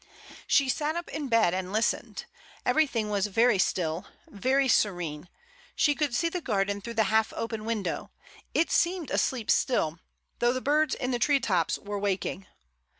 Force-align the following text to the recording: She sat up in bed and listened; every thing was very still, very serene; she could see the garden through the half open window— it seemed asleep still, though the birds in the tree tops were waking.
She 0.47 0.67
sat 0.67 0.95
up 0.95 1.09
in 1.09 1.27
bed 1.27 1.53
and 1.53 1.71
listened; 1.71 2.25
every 2.65 2.87
thing 2.87 3.11
was 3.11 3.27
very 3.27 3.59
still, 3.59 4.07
very 4.27 4.67
serene; 4.67 5.29
she 5.75 5.93
could 5.93 6.15
see 6.15 6.27
the 6.27 6.41
garden 6.41 6.81
through 6.81 6.95
the 6.95 7.03
half 7.13 7.31
open 7.33 7.65
window— 7.65 8.09
it 8.55 8.71
seemed 8.71 9.11
asleep 9.11 9.51
still, 9.51 9.99
though 10.39 10.53
the 10.53 10.59
birds 10.59 10.95
in 10.95 11.11
the 11.11 11.19
tree 11.19 11.39
tops 11.39 11.77
were 11.77 11.99
waking. 11.99 12.47